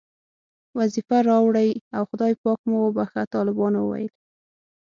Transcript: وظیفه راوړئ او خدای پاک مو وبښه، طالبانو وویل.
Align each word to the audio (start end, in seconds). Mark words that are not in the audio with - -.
وظیفه 0.77 1.17
راوړئ 1.29 1.69
او 1.95 2.03
خدای 2.09 2.33
پاک 2.43 2.59
مو 2.69 2.77
وبښه، 2.83 3.21
طالبانو 3.35 3.79
وویل. 3.81 4.13